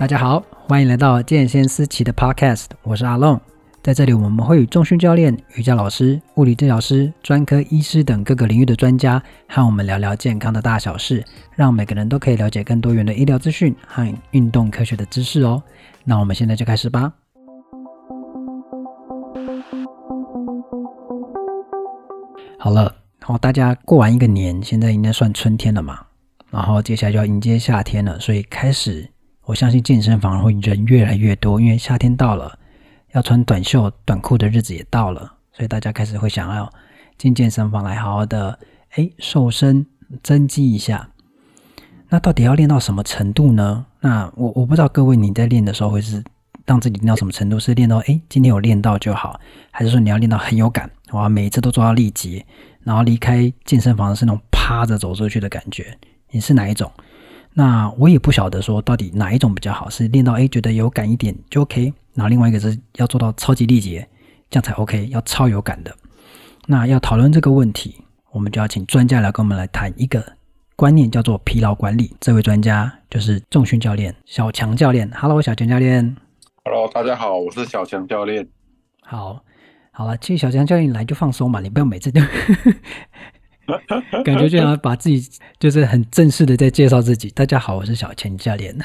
[0.00, 3.38] 大家好，欢迎来到健先思琪的 Podcast，我是阿龙。
[3.82, 11.22] 在这里，我们会与重训教练、瑜伽老师、物理治疗师、专科医师等各个领域的专家，和我们聊聊健康的大小事，
[11.54, 15.62] 让每个人都可以了解更多元的医疗资讯和运动科学的知识哦。
[16.02, 17.12] 那我们现在就开始吧。
[22.58, 22.90] 好了，
[23.20, 26.06] 好，大家过完一个年，现在应该算春天了嘛，
[26.48, 29.06] 然后接下来就要迎接夏天了，所以开始。
[29.50, 32.56] 我相信健身房会人越来越多，因为夏天到了，
[33.14, 36.72] 要穿短袖短裤的日子也到了，所以大家开始会想要
[37.18, 38.56] 进健身房来好好的
[38.94, 39.84] 诶瘦身
[40.22, 41.10] 增肌一下。
[42.10, 43.86] 那到底要练到什么程度呢？
[43.98, 46.22] 那我我不知道各位你在练的时候会是
[46.64, 47.58] 让自己练到什么程度？
[47.58, 49.40] 是练到诶今天有练到就好，
[49.72, 52.46] 还是说你要练到很有感哇，每一次都做到力竭，
[52.84, 55.98] 然后离开健身房是那种趴着走出去的感觉？
[56.30, 56.88] 你是哪一种？
[57.52, 64.08] 那我也不晓得说到底哪一种比较好，是练到诶觉得有感一点就 OK，然后另外一个是要做到超级力竭，
[64.48, 65.94] 这样才 OK，要超有感的。
[66.66, 70.24] 那要讨论这个问题，我们就要请专家来跟我们来谈一个
[70.76, 72.14] 观念，叫做疲劳管理。
[72.20, 75.10] 这位专家就是重训教练小强教练。
[75.12, 76.16] Hello，小强教练。
[76.64, 78.46] Hello，大家好，我是小强教练。
[79.02, 79.42] 好，
[79.90, 82.20] 好了，其实小强教练来就放松嘛，你不要每次都。
[84.24, 87.30] 感觉就想把自己就是很正式的在介绍自己。
[87.30, 88.76] 大家好，我是小钱教练。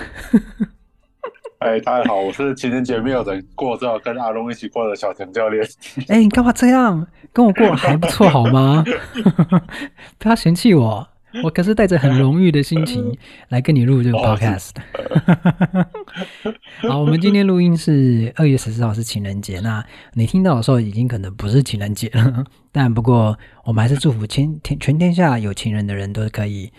[1.60, 5.66] 哎，大家好，我是情人节没有人过，之后跟阿龙一起过的小钱教练。
[6.10, 7.08] 哎，你干嘛这样？
[7.34, 8.84] 跟我过还不错好吗？
[10.20, 11.08] 不要嫌弃我。
[11.44, 13.18] 我可是带着很荣誉的心情
[13.50, 14.72] 来跟你录这个 podcast。
[16.88, 19.60] 好，我们今天录音是二月十四号，是情人节。
[19.60, 19.84] 那
[20.14, 22.44] 你听到的时候，已经可能不是情人节了。
[22.72, 26.72] 但不过，我们还是祝福全天全天下有情人的人都可以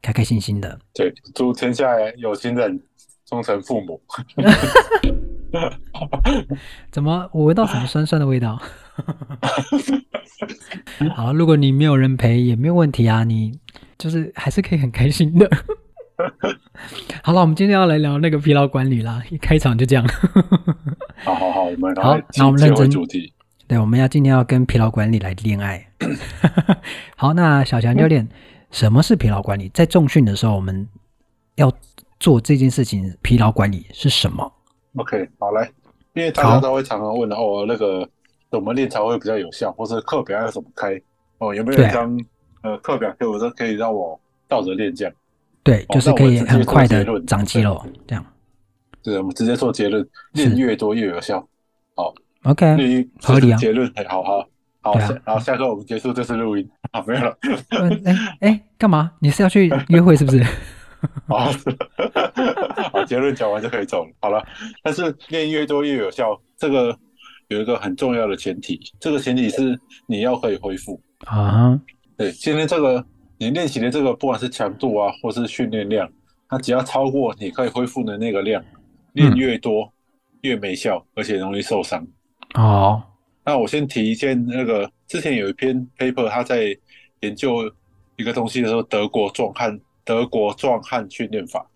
[0.00, 0.78] 开开心心的。
[0.94, 2.80] 对，祝天下有情人
[3.26, 4.00] 终成父母。
[6.90, 7.28] 怎么？
[7.32, 8.60] 我闻到什么酸酸的味道？
[11.14, 13.58] 好，如果你没有人陪也没有问题啊，你
[14.02, 15.48] 就是还是可以很开心的。
[17.22, 20.04] 好了，我们今天要来聊那个疲劳管理啦，一开场就这样。
[21.22, 23.32] 好好好，我们好，那我们认真主题。
[23.68, 25.86] 对，我们要今天要跟疲劳管理来恋爱。
[27.14, 28.28] 好，那小强教练，嗯、
[28.72, 29.68] 什么是疲劳管理？
[29.68, 30.88] 在重训的时候，我们
[31.54, 31.72] 要
[32.18, 34.52] 做这件事情，疲劳管理是什么
[34.96, 35.70] ？OK，好来，
[36.14, 38.08] 因为大家都会常常问哦，那个。
[38.50, 41.00] 怎么练才会比较有效，或是课表要怎么开？
[41.38, 42.14] 哦，有没有一张
[42.62, 44.18] 呃课表给我，说可以让我
[44.48, 45.14] 倒着练这样？
[45.62, 48.24] 对，就是可以很快的长肌肉这样。
[49.02, 51.46] 对，我们直接做结论：练越多越有效。
[51.94, 52.14] 好
[52.44, 53.56] ，OK，合理啊。
[53.56, 54.46] 结论，哎，好好
[54.80, 57.38] 好，然后下课我们结束这次录音啊，没有了。
[58.04, 59.12] 哎哎，干嘛？
[59.20, 60.42] 你是要去约会是不是？
[61.26, 61.50] 好，
[62.92, 64.10] 好，结论讲完就可以走了。
[64.20, 64.44] 好了，
[64.82, 66.96] 但是练越多越有效，这个。
[67.48, 71.78] 有一个很重要的前提，这个前提是你要可以恢复啊。
[72.16, 73.04] 对，今天这个
[73.38, 76.10] 你练习的这个，不管是强度啊，或是训练量，
[76.48, 78.62] 它只要超过你可以恢复的那个量，
[79.12, 79.92] 练越多、嗯、
[80.42, 82.06] 越没效，而且容易受伤。
[82.54, 83.02] 哦，
[83.44, 86.76] 那我先提一件，那个之前有一篇 paper，他在
[87.20, 87.70] 研究
[88.16, 91.66] 一个东西的时候，德国壮汉德国壮汉训练法。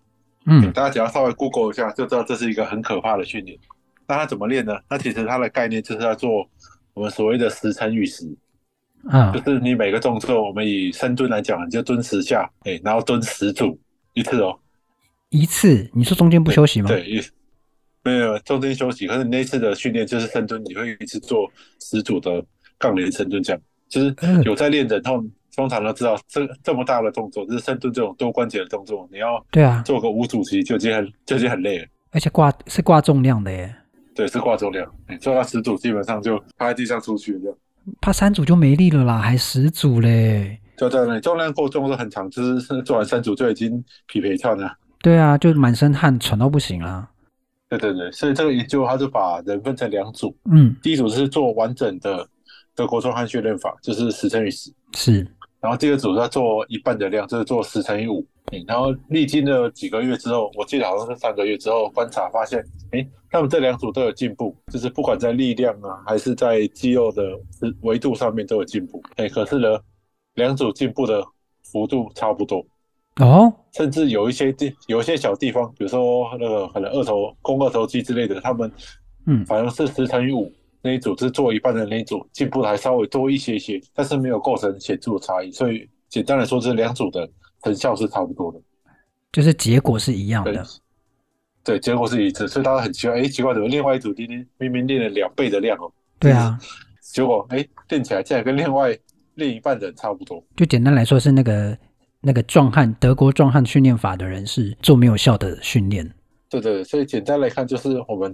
[0.45, 3.57] 嗯，大家只要稍微 Google 一下，就知道这是一个很可怕的训练。
[4.07, 4.79] 那他怎么练呢？
[4.89, 6.47] 那其实他的概念就是要做
[6.93, 8.25] 我们所谓的十乘以十，
[9.09, 13.79] 啊，就是你每个动作，我们以深蹲来讲，你就蹲十下，哎，然后蹲十组
[14.13, 14.57] 一次哦，
[15.29, 15.89] 一次？
[15.93, 16.87] 你说中间不休息吗？
[16.87, 17.21] 对，一
[18.03, 19.07] 没有中间休息。
[19.07, 22.43] 可是你那次的训练就是深蹲，你会一直做十组的
[22.77, 33.73] 杠铃深蹲，这样，就是有在练的，通通常都知道，这这么大的动作，就是深蹲这种多关节的动作，你要对啊，做个五组其实就已经很就已经很累了，而且挂是挂重量的耶。
[34.15, 37.57] 对，是挂重量，你做到十组，基本上就趴在地上出去这样。
[38.01, 40.59] 趴三组就没力了啦，还十组嘞？
[40.77, 44.71] 就在那重量过重是很长，就是做完三组就已经疲惫跳了。
[45.01, 47.09] 对啊，就满身汗，喘到不行了。
[47.69, 52.27] 对对对，所以这个研究他就把人分成两组，嗯，第一组是做完整的
[52.75, 55.27] 德国壮汉训练法，就是十乘以十，是。
[55.59, 58.25] 然后第二组是要做一半的量，就是做十乘以五。
[58.65, 67.23] 然后历经了几个月之后，我记得好像是三个月之后观察发现，哎，他们这两组都有进步，就是不管在力量啊，还是在肌肉的
[67.81, 69.03] 维度上面都有进步。
[69.17, 69.77] 哎，可是呢，
[70.35, 71.21] 两组进步的
[71.71, 72.65] 幅度差不多
[73.17, 78.71] 哦，甚至有一些地有一些小地方，比如说那个可能二头肱二头肌之类的，他们
[79.25, 80.49] 嗯，反正是十乘以五
[80.81, 85.51] 那一组是做一半的那一组进步还稍微多一些些，但是没有构成显著的差异。
[85.51, 87.29] 所以简单来说，这两组的。
[87.63, 88.59] 成效是差不多的，
[89.31, 90.65] 就是结果是一样的。
[91.63, 95.91] 对，结果是一致，所以大家很奇怪，哎，奇怪怎么另外一组今天明明练了两倍的量哦？
[96.17, 96.57] 对啊，
[97.01, 98.97] 结果哎练起来竟然跟另外
[99.35, 100.41] 另一半的人差不多。
[100.55, 101.77] 就简单来说，是那个
[102.21, 106.09] 那个壮汉德国壮汉训练法的人是做没有效的训练。
[106.49, 108.33] 对对，所以简单来看，就是我们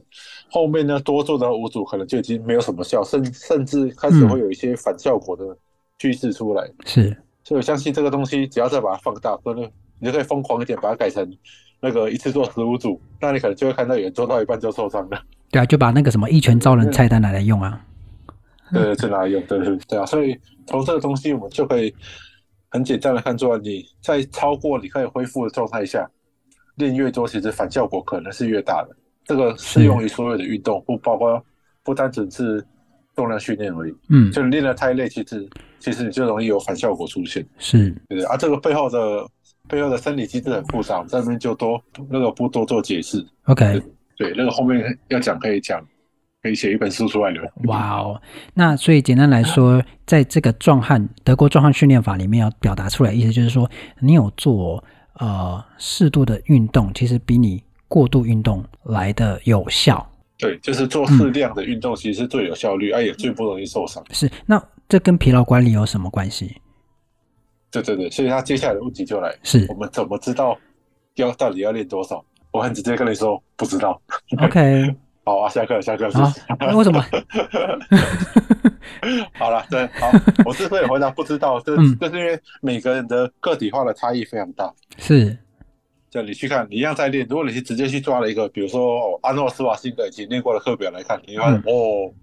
[0.52, 5.58] 后面呢多做的五组可能就已经没有什么效，甚甚至开始会有一些反效果的
[5.98, 6.64] 趋势出来。
[6.66, 9.64] 嗯、是，所以我相信这个东西，只要再把它放大，可能
[10.00, 11.30] 你就可以疯狂一点，把它改成。
[11.86, 15.22] 那个一次做十五组，那你可能就会看到有人做到一半就受伤了。
[15.52, 17.78] 对啊，就把那个什么一拳超人菜单拿来用啊。
[18.72, 20.06] 对， 是拿来用，对对对啊。
[20.06, 21.94] 所以从这个东西，我们就可以
[22.70, 26.10] 很简单的看出来，你在超过你可以恢复的状态下，
[26.76, 28.96] 练越多，其实反效果可能是越大的。
[29.26, 31.44] 这个适用于所有的运动，不包括
[31.84, 32.66] 不单纯是
[33.16, 33.94] 重量训练而已。
[34.10, 35.50] 嗯，就练得太累，其实
[35.80, 37.46] 其实你就容易有反效果出现。
[37.58, 39.26] 是，对对啊，这个背后的。
[39.70, 43.26] 背后的生理机制很复杂，这边就多那个不多做解释。
[43.46, 43.82] OK，
[44.18, 45.82] 对，那个后面要讲可以讲，
[46.42, 47.40] 可以写一本书出来的。
[47.64, 48.22] 哇哦，
[48.54, 53.68] 那所以简单来说，在这个壮汉德国壮汉训练法里面要表达出来意思就是说，
[54.02, 54.84] 你有做
[55.14, 60.06] 呃适度的运动，其实比你过度运动来的有效。
[60.44, 64.04] 对，就是做适量的运动，其实是最有效率，而、嗯、也最不容易受伤。
[64.12, 66.58] 是，那这跟疲劳管理有什么关系？
[67.72, 70.58] 对对对，所以他接下来的问题就来，是我们怎么知道
[71.16, 72.24] 要到底要练多少？
[72.52, 74.00] 我很直接跟你说，不知道。
[74.40, 74.96] OK，
[75.26, 76.08] 好啊，下课下课。
[76.12, 76.32] 好，
[76.78, 77.04] 为什么？
[79.34, 80.12] 好了，对，好，
[80.46, 84.72] 我之所以回答不知道，这、嗯、就是因为每个人的个体化的差异非常大。
[84.98, 85.36] 是，
[86.14, 92.14] 就你去看，你一样在练，如果你是直接去抓了一个，比如说哦，阿诺斯瓦辛格已经练过的课表来看，你会发现、嗯、哦。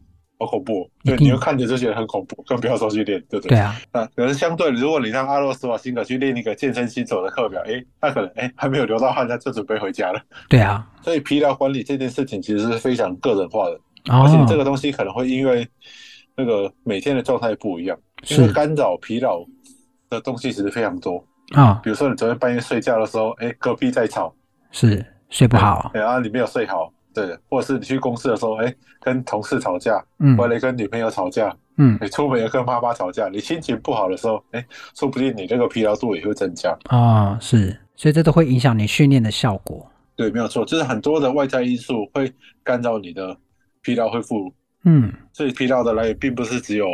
[0.42, 3.50] 好恐怖，对，你会看着就觉得很恐怖，更不要说去练，对不对？
[3.50, 10.22] 对啊，那可是相对，如果你让阿诺斯瓦辛格去练一个健身新手的课表，哎，他可能哎还没有流到汗，他就准备回家了。
[10.48, 13.74] 对啊， 所以疲劳管理这件事情其实是非常个人化的，
[14.10, 15.68] 哦、而且这个东西可能会因为
[16.34, 17.98] 那个每天的状态不一样，
[18.30, 19.44] 因为干扰疲劳
[20.08, 21.80] 的东西其实非常多啊、哦。
[21.82, 24.34] 比如说你昨天半夜睡觉的时候，哎，隔壁在吵，
[24.70, 26.92] 是睡不好，然后你没有睡好。
[27.12, 34.64] 对，或者是你去公司的时候，哎，跟同事吵架，嗯，或者跟女朋友吵架，嗯，你出门要跟妈妈吵架，你心情不好的时候，哎，
[34.94, 37.38] 说不定你这个疲劳度也会增加啊、哦。
[37.40, 39.84] 是，所以这都会影响你训练的效果。
[40.14, 42.32] 对，没有错，就是很多的外在因素会
[42.62, 43.36] 干扰你的
[43.82, 44.52] 疲劳恢复。
[44.84, 46.86] 嗯，所以疲劳的来源并不是只有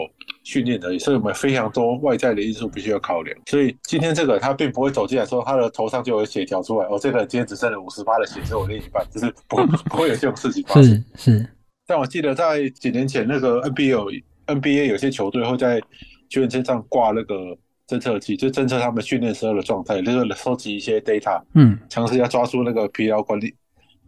[0.42, 3.36] 训练而已，所以我们非常多外在的因素必须要考量。
[3.46, 9.56] 所以今天这个他并不会走进来说他的头上就有血条出来，哦，这个今天只剩了五十八的血，所以我练一半，就是不
[9.88, 10.84] 不会有这种事情发生。
[11.14, 11.48] 是是。
[11.86, 14.10] 但我记得在几年前，那个 NBA 有
[14.46, 15.80] NBA 有些球队会在
[16.28, 17.56] 球员身上挂那个
[17.86, 23.54] 侦测器，就侦测他们训练时候的状态，就是收集一些 data，嗯，尝试要抓住那个疲劳管理，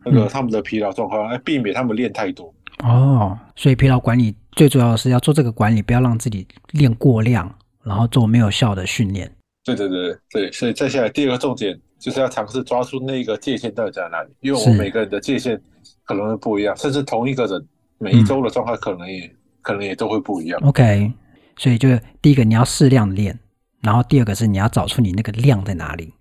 [0.04, 2.52] 那个他们的疲劳状况，来避免他们练太多。
[2.84, 7.52] 哦，所以疲劳管理最主要的是要做这个管理，不要让自己练过量，
[7.82, 9.30] 然后做没有效的训练。
[9.64, 15.60] 对对对对，所以再下来第二个重点就是要尝试抓住那个界限到底在哪里，因为我们每个人的界限
[16.04, 17.66] 可能会不一样，甚至同一个人
[17.98, 20.60] 每一周的状态可能也、嗯、可能也都会不一样。
[20.64, 21.12] OK，
[21.56, 21.88] 所以就
[22.22, 23.38] 第一个你要适量的练，
[23.82, 26.14] 然后第二个是你要找出你那个量在哪里。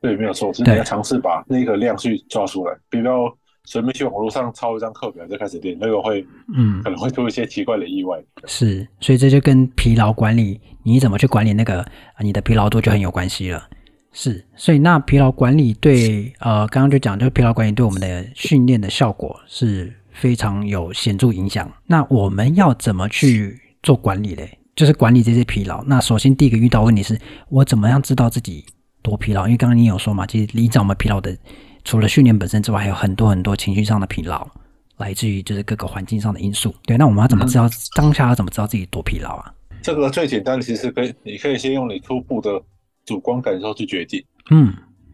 [0.00, 3.36] 对，没有错，是你要尝试把那个量去抓出来，比较。
[3.70, 8.18] 随便去网络上抄一张课表就开始练，那个会，嗯，可能会出一些奇怪的意外。
[8.46, 11.86] 是，所以这就跟疲劳管理，你怎么去管理那个
[12.22, 13.68] 你的疲劳度就很有关系了。
[14.10, 21.70] 是，所以那疲劳管理对，呃，刚刚就讲，就是疲劳管理对我们的训练的效果是非常有显著影响。
[21.84, 24.58] 那我们要怎么去做管理嘞？
[24.74, 25.84] 就是管理这些疲劳。
[25.84, 27.20] 那首先第一个遇到问题是，
[27.50, 28.64] 我怎么样知道自己
[29.02, 29.46] 多疲劳？
[29.46, 31.36] 因为刚刚你有说嘛，其实你找我们疲劳的。
[31.88, 34.46] 除了训练本身之外，还有很多很多情绪上的疲劳，
[34.98, 36.74] 来自于就是各个环境上的因素。
[36.84, 39.54] 对，那我们要怎么知道、嗯、当下要怎么知道自己多疲劳啊？
[39.80, 42.60] 这个最简单的其实可以，你可以先用你初步的
[43.06, 44.22] 主观感受去决定。
[44.50, 44.66] 嗯，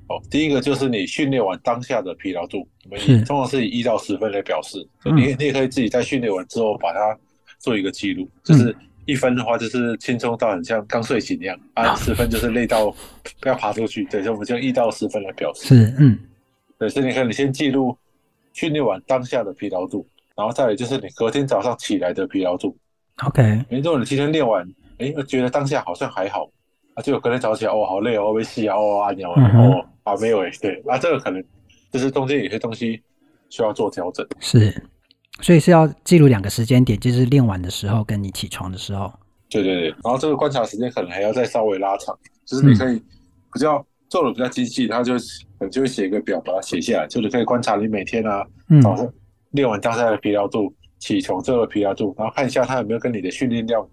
[0.08, 2.66] 哦，第一个就是你训练完当下的疲劳度，
[2.96, 4.84] 是通常是以一到十分来表示。
[5.04, 7.16] 嗯、你你也可以自己在训练完之后把它
[7.60, 8.76] 做一个记录，就是
[9.06, 12.90] 一分的话就是轻松到很像刚睡醒一样，嗯、啊，十分就是累到
[13.38, 14.04] 不要爬出去。
[14.06, 15.68] 对，所以我们就一到十分来表示。
[15.68, 16.18] 是，嗯。
[16.78, 17.96] 对，所以你看，你先记录
[18.52, 22.76] 训练完当下的疲劳度，然后再来就是你隔天早上起来的疲劳度。
[23.24, 26.50] OK，如果你今天练完，哎，觉得当下好像还好，
[26.94, 31.42] 啊，结果隔天早起来，哦，好累哦，被吸啊，哦，啊鸟啊，哦，啊没有哎，对，那、啊、这个可能
[31.92, 33.00] 就是中间有些东西
[33.50, 34.26] 需要做调整。
[34.40, 34.84] 是，
[35.40, 39.12] 所以是要记录两个时间点，就是练完的时候跟你起床的时候。
[39.48, 43.00] 对对对，然后这个观察时间可能还要再稍微拉长，就是你可以
[43.52, 43.84] 比较。
[44.08, 45.14] 做的比较精细，他就
[45.70, 48.44] 就会写一个表，把它写下来，就是可以观察你每天啊，
[48.82, 49.12] 早上
[49.50, 53.84] 练完当下的疲劳度，起床之后的疲劳度，然后看一下他有没有跟你的训练量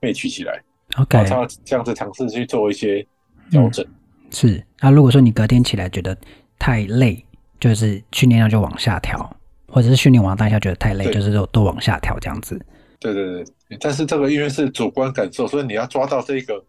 [0.00, 0.60] match 起来。
[0.96, 3.06] OK，然后这样子尝试去做一些
[3.50, 3.84] 调整。
[3.86, 6.16] 嗯、是，那如果说你隔天起来觉得
[6.58, 7.24] 太累，
[7.58, 9.36] 就是训练量就往下调，
[9.68, 12.60] 或者是训练完当下觉得太累，就是都都往下调这样子。
[12.98, 16.62] 对对对，但是这个因为是主观感受，所以你要抓到这个。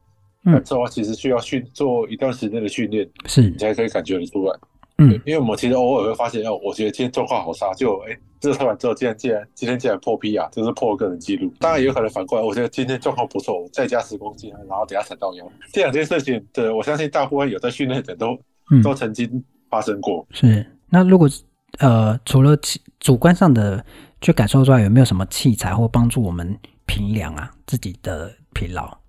[0.43, 4.59] 感受啊，其实需要训做一段时间的训练，是你才可以感觉得出来。
[4.97, 11.51] 嗯，因为我们其实偶尔会发现，哦，我觉得今天状况好差，就哎，这个测完之后，竟然竟然今天竟然破 P 啊，就是破个人记录。
[11.59, 15.51] 当然也有可能反过来，我觉得今天状况不错，我再加十公斤，然后等下踩到腰。
[15.73, 18.37] 这两件事情，对，我相信大部分有在训练的都、
[18.71, 20.27] 嗯、都曾经发生过。
[20.31, 21.27] 是，那如果
[21.79, 22.55] 呃，除了
[22.99, 23.83] 主观上的
[24.19, 26.55] 去感受之外，有没有什么器材或帮助我们
[26.85, 28.99] 评量啊自己的疲劳？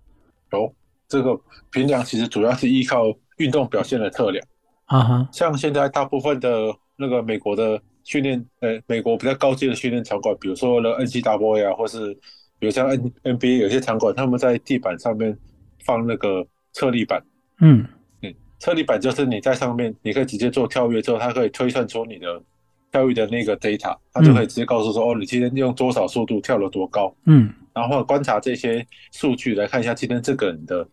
[0.53, 0.73] 有。
[1.13, 1.39] 这个
[1.71, 3.05] 评量其实主要是依靠
[3.37, 4.43] 运动表现的测量
[4.87, 12.15] 啊哈，像现在大部分的那个美国的训练，呃，美国比较高阶的训练场馆，比如说了 NCAA 啊，或是
[12.59, 15.37] 比如像 N NBA 有些场馆，他们在地板上面
[15.85, 17.23] 放那个测力板，
[17.61, 17.87] 嗯
[18.23, 22.43] 嗯，测力板就是你在上面，你可以直接做跳跃之后，它可以推算出你的
[22.91, 30.89] 跳跃的那个 data，它就可以直接告诉说，哦，你今天用多少速度跳了多高，嗯，然后观察这些数据来看一下今天这个人的。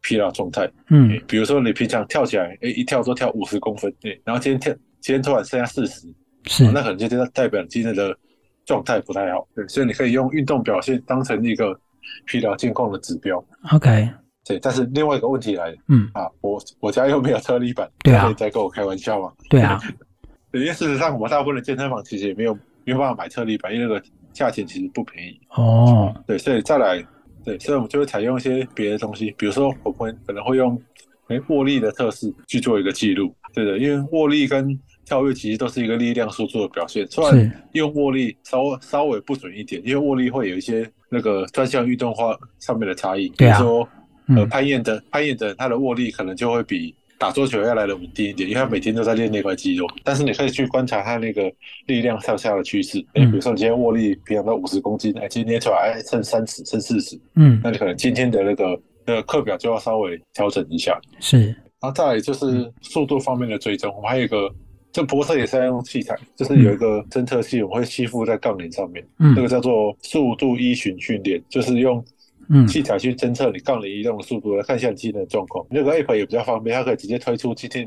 [0.00, 6.06] 疲劳状态，嗯，比如说你平常跳起来，哎，一跳都跳五十公分，对，然后今天跳，今天突然剩下四十，
[6.44, 8.16] 是，那可能就代表今天的
[8.64, 11.78] 状态不太好，对，所以你可以用运动表现当成一个
[12.26, 14.08] 疲劳监控的指标，OK，
[14.44, 19.32] 对，但是另外一个问题来了，嗯，啊，我我家又没有测力板，对啊，可以再跟我开玩笑吗？
[19.50, 19.80] 对啊，
[20.52, 24.02] 对， 因为事实上我们大部分的健身房其实也没有没有办法买测力板，因为那个
[24.32, 27.04] 价钱其实不便宜，哦，对，所以再来。
[27.48, 30.78] 对，所以我们就会采用一些别的东西，比如说我们可能会用
[31.28, 43.88] 诶握力的测试去做一个记录，对的，因为握力跟跳跃其实都是一个力量输出的表现，虽然用握力稍微稍微不准一点，因为握力会有一些那个专项运动化上面的差异，比如说
[44.36, 46.94] 呃攀岩的攀岩的它的握力可能就会比。
[47.18, 49.86] 打桌球要来的稳定一点，因为他每天都在练那块肌肉。
[50.04, 51.52] 但是你可以去观察他那个
[51.86, 53.00] 力量上下的趋势。
[53.14, 57.18] 哎、嗯，比如说你今天握力平常到五十公斤，哎，今天出来哎剩三十，剩四十。
[57.34, 60.96] 嗯，那你可能今天的那个那个课表就要稍微调整一下。
[61.18, 61.46] 是，
[61.80, 63.92] 然后再来就是速度方面的追踪。
[63.96, 64.48] 我们还有一个，
[64.92, 69.04] 这博士也是要用器材，就是有一个侦测器，我们会吸附在杠铃上面。
[69.18, 72.04] 嗯，这个叫做速度依循训练，就是用。
[72.50, 75.66] 嗯，器材去侦测你杠铃移动的速度，来看一下你今天的状况。
[75.70, 77.86] 那个 app 也比较方便，它可以直接推出今天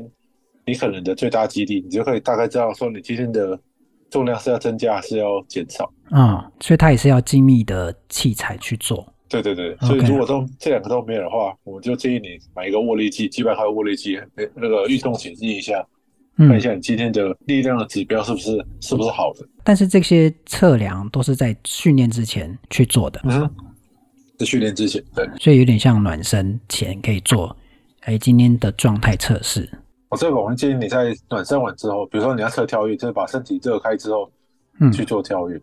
[0.64, 3.58] 你可能的最大肌力，你就可以大概知道说你今天的
[4.08, 5.84] 重量是要增加还是要减少。
[6.10, 9.12] 啊、嗯，所以它也是要精密的器材去做。
[9.28, 14.16] 对对对，所以如果都这两个都没有的话，我们就建议你买一个握力计，基本上握力计，
[14.54, 15.84] 那个运动显示一下，
[16.36, 19.48] 看一下你今天的力量的指标是不是是不是好的。
[19.64, 23.20] 但是这些测量都是在训练之前去做的。
[23.24, 23.50] 嗯。
[24.44, 27.56] 训练之前，对，所以有点像暖身前可以做，
[28.00, 29.68] 哎，今天的状态测试。
[30.08, 34.30] 我这个我们建议你在暖身完之后，比如说你要测跳跃，就是把身体热开之后，
[34.80, 35.60] 嗯，去做跳跃。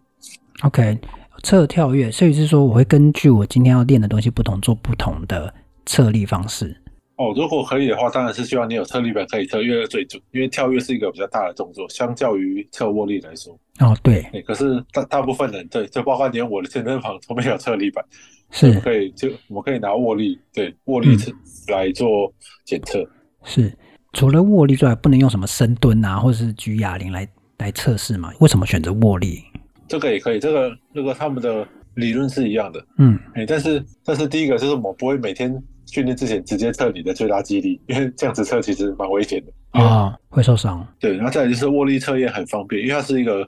[0.61, 0.97] OK，
[1.43, 5.53] 测跳跃，所以是说我会根据我今天要练的东西不同，做不同的
[5.85, 6.78] 测力方式。
[7.19, 13.53] 哦，如果可以的话，当然是希望你有测力板可以测，因为最准，因为跳跃是一个比较大的动作，相较于侧握力来说。
[13.81, 14.23] 哦，对。
[14.47, 18.03] 可是大大部分人对，就包括连我的健身房都没有测力板。
[18.51, 21.29] 是，可以就我们可以拿握力，对握力测
[21.67, 22.33] 来做
[22.63, 23.05] 检测。
[23.43, 23.77] 是，
[24.13, 28.31] 除了握力之外，不能用什么深蹲啊，或者是举哑铃来来测试吗？
[28.39, 29.43] 为什么选择握力？
[29.89, 32.81] 这个也可以，这个那个他们的理论是一样的。
[32.97, 35.53] 嗯，哎，但是但是第一个就是我们不会每天
[35.91, 40.85] 训练之前直接测你的最大肌力， 因为这样子测其实蛮危险的啊、哦，会受伤。
[40.99, 43.47] 对，然后再来就是握力测验很方便，因为它是一个。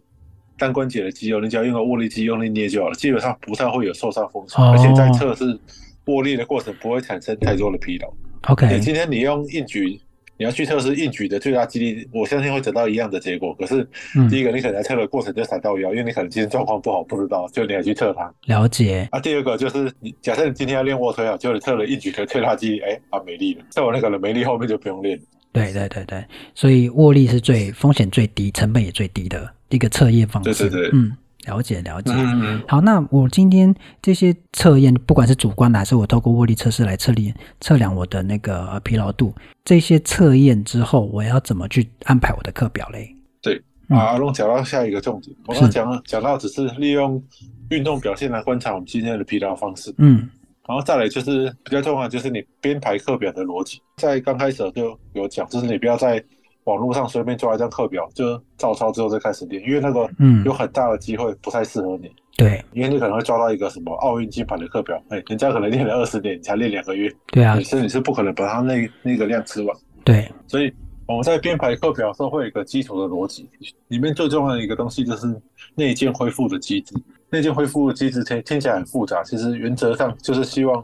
[0.58, 5.60] 单关节的肌肉，你只要用个握力机用力捏就好了，基本上不太会有受伤风险，哦，而且在测试
[6.06, 8.14] 握力的过程不会产生太多的疲劳。
[8.44, 10.00] OK，今天你用硬举，
[10.42, 13.54] 你要去测试硬举的最大肌力，我相信会得到一样的结果。
[13.54, 13.88] 可是
[14.28, 18.34] 第一个，你可能在测的过程就踩到腰，嗯，因为你可能今天状况不好，不知道，就你还去测它。
[18.48, 19.08] 了解。
[19.12, 25.22] 啊，第二个就是你假设你今天要练卧推啊，就你测了一举的最大肌力，哎，啊没力了，测完那个了没力，后面就不用练。
[25.54, 30.68] 对对对对，所以握力是最风险最低、成本也最低的一个测验方式。
[30.68, 31.16] 对对对，嗯。
[31.46, 39.34] 了解了解，嗯嗯，好，那我今天这些测验，不管是主观的还是我透过握力测试来测量测量我的那个疲劳度，
[39.66, 43.16] 这些测验之后，我要怎么去安排我的课表嘞？
[43.42, 47.22] 对，啊，阿龙讲到下一个重点，我刚讲讲到只是利用
[47.70, 50.30] 运动表现来观察我们今天的疲劳方式，嗯，
[50.68, 56.24] 然后再来就是比较重要，就是你编排课表的逻辑，在刚开始就有讲，就是你不要在
[56.66, 62.08] 网络上随便抓一张课表，就照抄之后再开始练，因为那个嗯有很大的机会不太适合你。
[62.08, 67.12] 嗯、对，因为你可能会抓到一个什么奥运金牌的课表，哎，人家可能练了二十年，你才练两个月。
[67.28, 69.76] 对啊，你身体是不可能把他那那个量吃完。
[70.04, 70.72] 对，所以
[71.08, 73.50] 我们在编排课表的时候会有一个基础的逻辑，
[73.88, 75.28] 里面最重要的一个东西就是
[75.76, 76.96] 内建恢复的机制。
[77.30, 80.84] 内建恢复的机制听听起来很复杂，其实原则上就是希望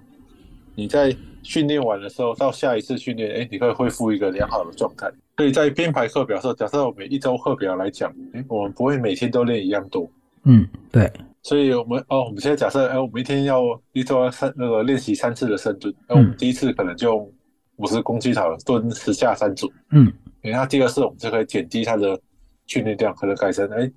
[0.76, 5.10] 你在训练完的时候，到下一次训练，哎，你可以恢复一个良好的状态。
[5.38, 10.10] 所以在编排课表的时候，假设我每一周课表来讲，哎，我们不会每天都练一样多。
[10.44, 11.12] 嗯，对。
[11.44, 13.62] 所以我们哦，我们现在假设，哎，我们一天要
[13.94, 17.32] 一周要三那个练习三次的深蹲，那我们第一次可能就
[17.78, 19.72] 五十公斤好了，蹲十下三组。
[19.92, 22.20] 嗯，然后第二次我们就可以减低它的
[22.66, 23.90] 训练量，可能改成哎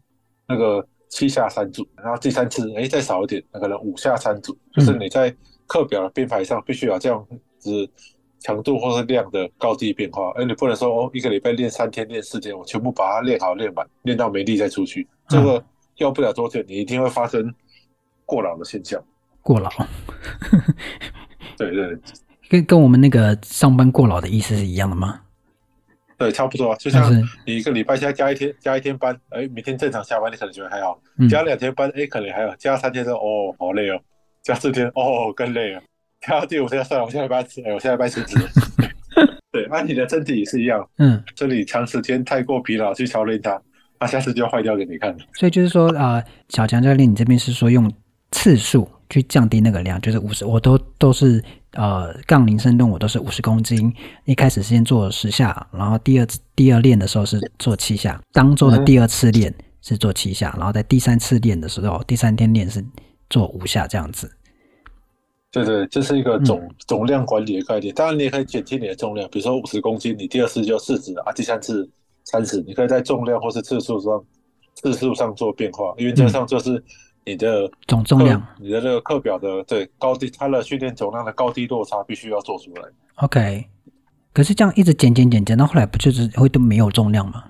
[0.46, 0.86] 那个。
[1.12, 5.28] 七下三组，然后第三次，哎，再少一点，那可能五下三组，就是你在
[5.66, 7.26] 课表的编排上必须要这样
[7.58, 7.90] 子
[8.40, 15.62] 强度或是量的高低变化，而你不能说哦，一个礼拜练三天、练四天，我全部把它练好练满，练到没力再出去，这个
[15.96, 17.54] 要不了多久，你一定会发生
[18.24, 19.02] 过劳的现象。
[19.42, 19.70] 过劳，
[21.56, 21.98] 对对，
[22.48, 25.20] 跟跟我们那个上班过劳的意思是一样的吗？
[26.18, 27.10] 对，差不多，就像
[27.46, 30.92] 你一个礼拜现在加一天，加一天班，哎，明天正常下班，你可能觉得还好；
[31.30, 33.98] 加两天班，哎，可能还好；加三天之后，哦，好累哦；
[34.42, 35.80] 加四天，哦，更累了；
[36.20, 38.36] 加到第五天，算了，我下礼拜，哎，我下礼拜辞职。
[39.52, 43.60] 对，那你的身体也是一样，嗯，这里长时间太过疲劳去操练它，
[43.98, 45.16] 那下次就要坏掉给你看。
[45.34, 47.92] 所以就是说啊、呃，小强教练，你这边是说用
[48.30, 51.42] 次数去降低那个量，就是五十，我都都是。
[51.74, 62.84] 呃，杠铃深蹲我都是五十公斤，一开始先做十下，然后第二次第二练的时候是做七下，当周的第二次练是做七下，然后在第三次练的时候，第三天练是
[63.28, 64.28] 做五下这样子。
[65.52, 67.94] 对对，这是一个总、嗯、总量管理的概念。
[67.94, 71.88] 当然，你也可以减轻你的重量，比如说五十公斤，你第二次就四十啊，第三次
[72.24, 74.24] 三十，你可以在重量或是次数上
[74.74, 76.72] 次数上做变化，因为这上就是。
[76.72, 76.84] 嗯
[77.26, 82.82] 你的总重量，你的这个课表的对高低，它的训练总量的高低落差必须要做出来。
[83.16, 83.66] OK，
[84.32, 87.44] 可是这样一直减减减减到后来，不就是会都没有重量吗？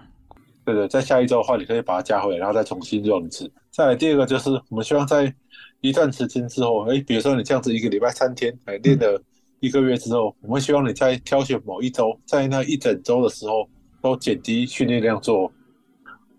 [0.64, 3.50] 对对，在下一周的话，你可以把它加回来，然后再重新用一次。
[3.70, 5.32] 再来第二个就是，我们希望在
[5.80, 9.22] 一段时间之后，哎，比如说你这样子一个礼拜三天，哎，练了
[9.60, 13.68] 一个月之后，我们希望你在挑选某一周，在那一整周的时候，
[14.02, 15.50] 都减低训练量做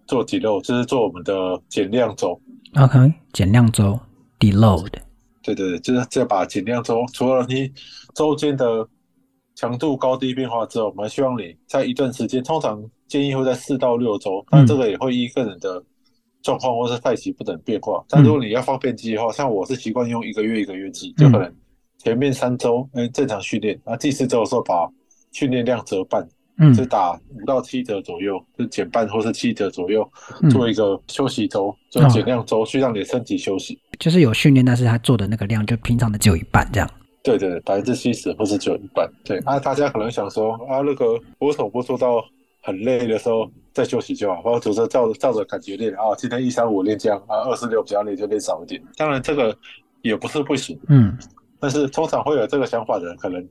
[0.06, 2.40] 做 deload，就是做我们的减量周。
[2.76, 4.00] OK，减量周
[4.40, 4.92] ，deload。
[5.42, 7.72] 对对对，就是再把减量周，除了你
[8.14, 8.88] 周间的
[9.56, 15.84] 强度高低变化之后，我们希望你在一段时间，通常建议会在四到六周，但这个也会依个人的
[16.42, 17.98] 状况或是赛期不等变化。
[17.98, 21.54] 嗯、但如果你要放便记的话，像我是习惯用一个月一个月记，就可能
[21.98, 24.90] 前面三周嗯正常训练，那第四周的时候把
[25.32, 26.28] 训练量折半。
[26.58, 30.08] 嗯，就打五到七折左右，就减半或是七折左右，
[30.52, 33.80] 做一个休息周，就减量周，去让你的身体休息。
[33.98, 36.88] 就是有训练，但是他做的那个量就平常的只有一半这样。
[37.24, 39.10] 对对对，百分之七十或是只有一半。
[39.24, 42.24] 对啊，大家可能想说啊，那个我手部做到
[42.62, 48.82] 很累的时候再休息就好，或者说照着照着感觉练啊，今天一三五练这样啊，二四六比较累就练少一点。
[48.98, 49.56] 当然这个
[50.02, 51.18] 也不是不行，嗯，
[51.60, 53.48] 但是通常会有这个想法的人可能。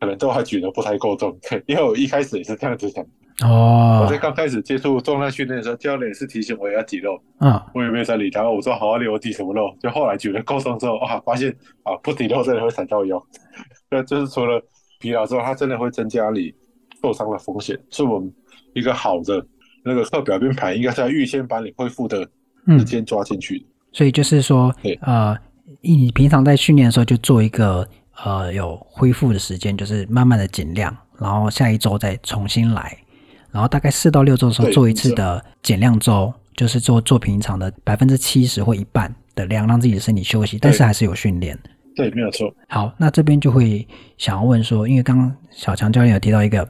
[0.00, 3.04] 可能都还举得不太够重， 因为我一开始也是这样子想。
[3.44, 7.16] 哦，我在刚开始接触重量训练的时候，教练也是提醒我要挤肉。
[7.38, 8.50] 嗯，我也没有在理他。
[8.50, 9.72] 我说好好练，我挤什么肉？
[9.80, 13.24] 就后来举得够重之后，啊，发现啊，不挤肉真的会闪到腰。
[13.92, 14.60] 那就是除了
[14.98, 16.52] 疲劳之后，它真的会增加你
[17.00, 17.78] 受伤的风险。
[17.90, 18.34] 是我们
[18.74, 19.44] 一个好的
[19.84, 22.28] 那个课表编排，应该是要预先把你恢复的
[22.66, 23.56] 时间抓进去。
[23.56, 23.68] 嗯。
[23.92, 25.36] 所以就是说，呃，
[25.80, 27.88] 你平常在训练的时候就做一个。
[28.24, 32.96] 呃，有恢复的时间，就是慢慢的减量，然后下一周再重新来，
[33.50, 41.58] 然后大概四到六周的时候做一次的减量周，就是做做平常的百分之七十或一半的量，让自己的身体休息，但是还是有训练。
[41.96, 42.54] 对，没有错。
[42.68, 43.84] 好，那这边就会
[44.18, 46.68] 想要问说，因为刚刚小强教练有提到一个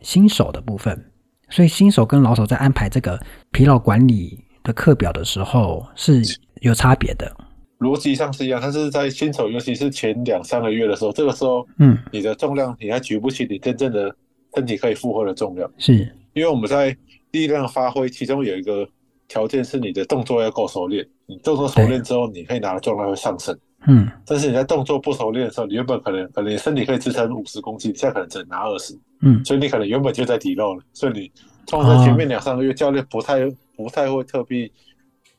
[0.00, 1.04] 新手的部分，
[1.50, 3.20] 所以新手跟老手在安排这个
[3.52, 6.22] 疲劳管理的课表的时候是
[6.60, 7.34] 有差别的。
[7.78, 14.12] 逻辑上是一样，但是在新手，尤其是前两三个月的时候，这个时候，嗯，你的重量你还举不起你真正的
[14.56, 15.94] 身体可以负荷的重量，是。
[16.34, 16.96] 因为我们在
[17.30, 18.88] 力量发挥，其中有一个
[19.28, 31.30] 条件是你的动作要够熟练，你动作熟练之后，你可以拿的重量会上升，嗯，但是你在动作不熟练的时候，你原本可能可能你身体可以支撑五十公斤，现在可能只能拿二十，嗯，所以你可能原本就在底漏了，所以你
[31.66, 34.70] 通常在前面两三个月，教练不太不太会特别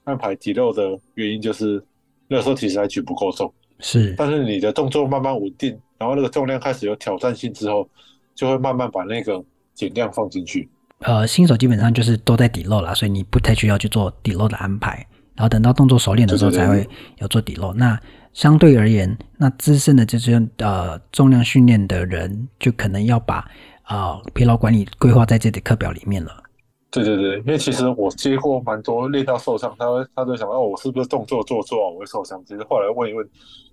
[0.04, 1.84] 安排底漏的原因就是。
[2.32, 7.90] 那时候其实还举不够重，是，但是你的动作慢慢稳定，然后那个重量开始有挑战性之后，
[8.36, 10.70] 就会慢慢把那个减量放进去。
[11.00, 15.04] 呃，新手基本上就是都在 deload 啦，所以你不太需要去做 deload 的安排，
[15.40, 16.86] 然后等到动作熟练的时候才会
[17.20, 17.74] 有做 deload。
[17.76, 17.98] 那
[18.34, 23.38] 相对而言，那资深的这些呃重量训练的人，就可能要把
[23.84, 26.44] 啊、呃、疲劳管理规划在这节课表里面了。
[26.92, 32.44] 对对对，因为其实我接过蛮多练到受伤，他会他就想哦，我是不是动作做错，我会受伤？
[32.46, 33.26] 其实后来问一问，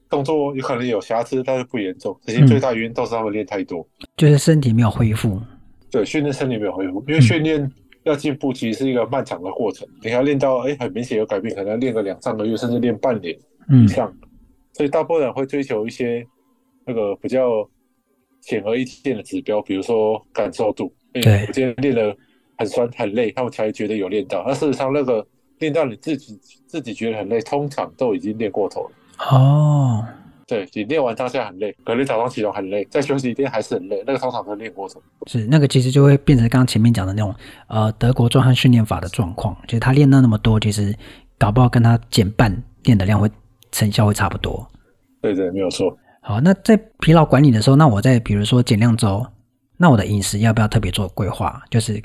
[0.08, 2.16] 动作有可能有瑕疵，但是不严重。
[2.24, 5.42] 其实最大原因都是他们练太多，嗯，就是身体没有恢复。
[5.90, 7.68] 对，训练身体没有恢复，因为训练
[8.06, 9.86] 要进步，其实是一个漫长的过程。
[9.88, 13.36] 嗯、你要练到哎很明显有改变，可能要练个两三个月，甚至练半年
[13.84, 14.08] 以上。
[14.22, 14.28] 嗯、
[14.72, 16.26] 所以大部分人会追求一些
[16.86, 17.68] 那个比较
[18.40, 20.92] 显而易见的指标，比如说感受度。
[21.12, 22.16] 对，我今天练了。
[22.58, 24.42] 很酸很累，他们才觉得有练到。
[24.48, 25.22] 那事实上，那个
[25.58, 28.90] 练到你自己自己觉得很累，通常都已经练过头了。
[29.30, 30.02] 哦，
[30.46, 35.02] 对，你练完当下很累，可能早上起床很累，再休息一天还是很累，那个通常都练过头。
[35.26, 37.34] 是那个其实就会变成刚刚前面讲的那种
[37.68, 40.94] 呃德国壮汉训练法的状况，就是他练了那么多，其实
[41.38, 43.30] 搞不好跟他减半练的量会
[43.72, 44.66] 成效会差不多。
[45.20, 45.96] 对对，没有错。
[46.22, 49.26] 好，那在疲劳管理的时候，那我在比如说减量周，
[49.76, 51.62] 那我的饮食要不要特别做规划？
[51.70, 52.02] 就是。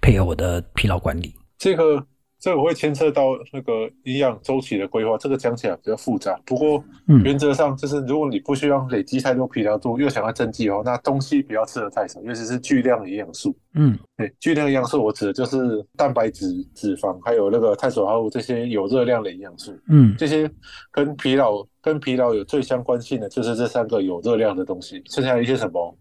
[0.00, 2.04] 配合我的疲劳管理，这个
[2.44, 6.38] 这个会牵涉到那个营养周期的规划，这个讲起来比较复杂。
[6.44, 6.84] 不过
[7.24, 13.56] 原则上就是，如果你不需要累积太多疲劳度，又想要增肌哦，那东西不要吃的太少，尤其是巨量的营养素。
[13.72, 19.72] 嗯，对，巨量营养素我指的就是蛋白质、脂肪，还有那个碳水化合物这些有热量的营养素。
[19.88, 20.50] 嗯，这些
[20.92, 25.96] 跟疲劳跟疲劳有最相关性的就是这三个有热量的东西，剩下一些什么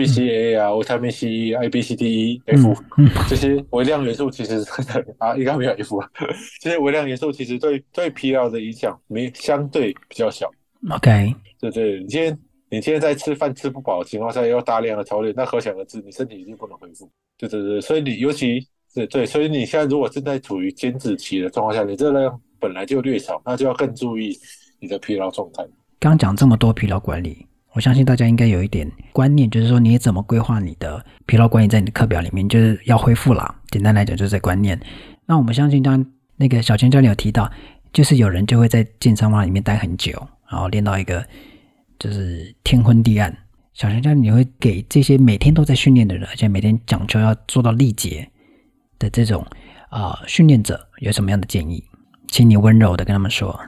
[0.00, 2.74] ？B C A 啊，维他命 C、I B C D E F
[3.28, 4.64] 这些微量元素其实
[5.18, 6.02] 啊，应该没有 F。
[6.58, 10.50] 这些微量元素其实对对疲劳的影响没相对比较小。
[10.90, 12.38] OK，对对，你今天
[12.70, 17.06] 你今天在吃饭吃不饱的情况下，要大量的操练，那可想而知，你身体一定不能恢复。
[17.36, 24.34] 对对对，所以你尤其对对，所以你现在如果正在处于减脂期的状况下，你热量本来就略少，那就要更注意
[24.78, 25.62] 你的疲劳状态。
[25.98, 27.46] 刚讲这么多疲劳管理。
[27.72, 33.54] 我相信大家应该有一点观念，就是说你怎么规划你的疲劳管理，在你的课表里面就是要恢复啦。
[33.70, 34.78] 简单来讲，就是这观念。
[35.26, 36.04] 那我们相信，刚
[36.36, 37.50] 那个小钱教练有提到，
[37.92, 40.10] 就是有人就会在健身房里面待很久，
[40.50, 41.24] 然后练到一个
[41.98, 43.36] 就是天昏地暗。
[43.72, 48.28] 小强教练，你会给这些每天都在训练的人，而且每天讲求要做到力竭
[48.98, 49.46] 的这种
[49.90, 51.84] 啊、呃、训练者，有什么样的建议？
[52.26, 53.58] 请你温柔的跟他们说。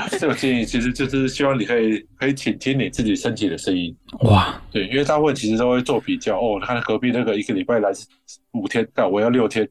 [0.18, 3.94] 这个建议其实就是希望你可以可以倾听你自己身体的声音。
[4.20, 7.90] 哇，对，因为大部分其实都会做比较哦，看隔壁那个一个礼拜来
[8.52, 9.68] 五天，干我要六天，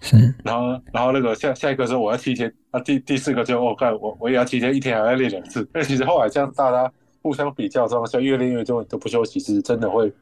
[0.00, 5.68] 是，然后然后那个下下一个说我要七天，那、啊、第第四个就哦，干我我也要七天，一天还要练两次。
[5.72, 6.90] 但 其实后来这样大家
[7.22, 10.12] 互相比较之后，像越练越多都不休息，其实真的会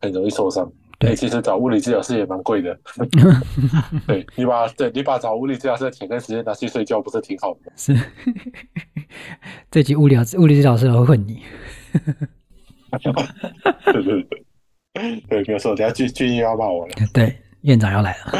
[0.00, 0.70] 很容易受伤。
[1.02, 2.78] 对，其实找物理治疗师也蛮贵的。
[4.06, 7.72] 对，你把对你把找物理治疗师的钱跟时间拿去睡觉，不是挺好的？
[7.76, 7.94] 是。
[9.70, 11.42] 这集物理物理治疗师会问你。
[13.84, 14.22] 对对
[14.92, 15.74] 对，对，没有错。
[15.74, 16.94] 等下俊俊义要骂我了。
[17.12, 18.32] 对，院长要来了。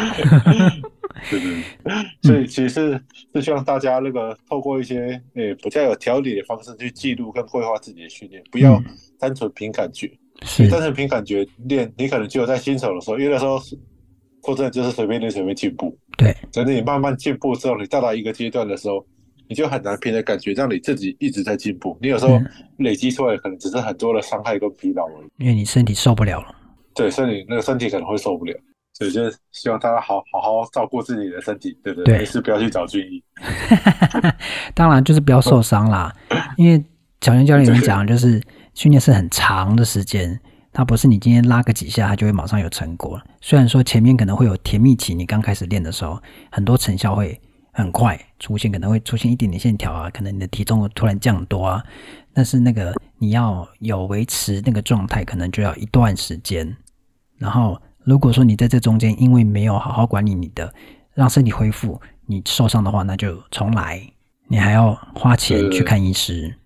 [1.30, 3.00] 对对对，所以其实是
[3.34, 8.82] 是希望大家那个透过一些诶比较有条理的方式去记录跟规划自己的训练，不要
[9.18, 10.10] 单纯凭感觉。
[10.58, 13.58] 你单纯凭感觉练，你可能只有在新手的时候，因为那时候
[14.44, 15.96] 说真的就是随便练随便进步。
[16.18, 19.04] 对，等你慢慢进步之后，你到达一个阶段的时候，
[19.48, 21.96] 你就很难凭着感觉让你自己一直在进步。
[22.02, 22.40] 你有时候
[22.78, 26.54] 累积出来可能只是很多的伤害跟疲劳而已，因为你身体受不了了。
[26.94, 28.54] 对，身体那个身体可能会受不了，
[28.94, 32.18] 所以就希望大家好好好照顾自己的身体，对不对？
[32.18, 33.22] 没事不要去找军医。
[34.74, 36.12] 当然就是不要受伤啦，
[36.56, 36.84] 因为
[37.20, 38.40] 小军教练有讲 就是。
[38.74, 40.40] 训练是很长的时间，
[40.72, 43.20] 它不是你今天拉个几下，它就会马上有成果。
[43.40, 47.38] 虽然说前面可能会有甜蜜期，你刚开始练的时候，很多成效会
[47.72, 51.84] 很快出现，可能会出现一点点线条啊，可能你的体重会突然降多啊。
[52.32, 56.74] 但是那个你要有维持那个状态，可能就要一段时间。
[57.36, 60.72] 然后如果说你在这中间因为没有好好管理你的，
[61.12, 64.02] 让身体恢复，你受伤的话，那就重来，
[64.48, 66.56] 你还要花钱去看医师。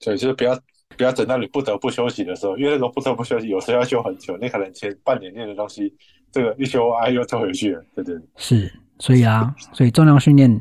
[0.00, 0.58] 对，就是不要。
[0.96, 4.36] 不要等到你不得不休息的时候，因为那个不得不休息，有时候要休很久。
[4.38, 5.94] 你可能前半年练的东西，
[6.32, 8.20] 这个一休啊又退回去了，对不对？
[8.36, 10.60] 是，所以啊，所以重量训练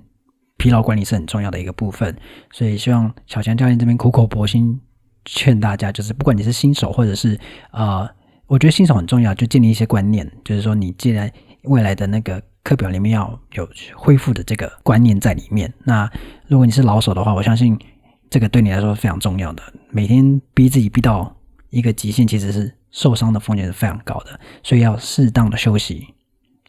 [0.57, 2.15] 疲劳管理是很重要的一个部分。
[2.51, 4.79] 所以希望小强教练这边苦口婆心
[5.25, 7.39] 劝大家，就是不管你是新手或者是
[7.71, 8.07] 呃，
[8.45, 11.31] 我觉得新手很重要，就建立一些观念，就是说你既然
[11.63, 15.73] 未来的那个课表里面要有恢复的这个观念在里面。
[15.83, 16.09] 那
[16.47, 17.77] 如果你是老手的话，我相信
[18.29, 19.63] 这个对你来说是非常重要的。
[19.89, 21.35] 每天逼自己逼到
[21.69, 26.07] 一个极限，其实是受伤的风险是非常高的，所以要适当的休息，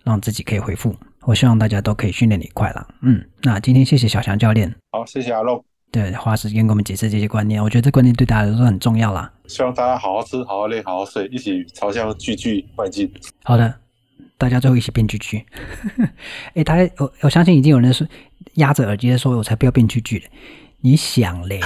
[0.05, 0.94] 让自己可以恢复。
[1.23, 2.88] 我希望大家都可以训练你快了。
[3.03, 4.75] 嗯，那今天谢谢小强教练。
[4.92, 5.62] 好，谢谢阿龙。
[5.90, 9.33] 对，花时间给我们解释这些观念，我觉得这观念对大家来说很重要啦。
[9.47, 13.11] 希望大家好好吃，好好练，好好睡，一起朝向巨巨迈进。
[13.42, 13.75] 好的，
[14.37, 15.44] 大家最后一起变巨巨。
[16.55, 18.07] 哎，他我我相信已经有人说
[18.55, 20.23] 压着耳机说，我才不要变巨巨。
[20.81, 21.61] 你想嘞？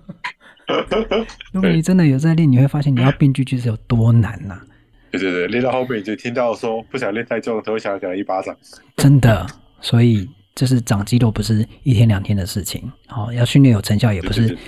[1.52, 4.62] 如果你真的有在练，你会发现你要变巨巨是有多难呐、啊。
[5.10, 8.56] 对对对，练到后面你就听到说不想练太重，都会想给他一巴掌。
[8.96, 9.46] 真的，
[9.80, 10.28] 所以。
[10.52, 14.58] 这是长肌肉不是一天两天的事情，好，要训练有成效也不是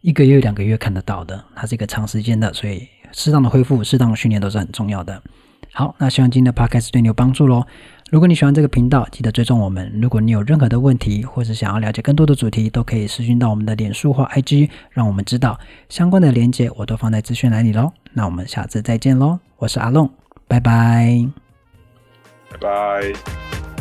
[0.00, 5.20] 一个月两个月看得到的，它是一个长时间的，所以适当的恢复、适当的训练都是很重要的。
[5.72, 7.66] 好，那希望今天的 podcast 对你有帮助喽。
[8.10, 9.90] 如果你喜欢这个频道，记得追踪我们。
[10.00, 15.58] 如果你有任何的问题，或是想要了解更多的主题，都可以私讯到我们的脸书或 IG，让我们知道。
[15.88, 17.90] 相关的连接我都放在资讯栏里喽。
[18.12, 20.10] 那我们下次再见喽，我是阿龙，
[20.46, 21.26] 拜拜，
[22.50, 23.71] 拜拜。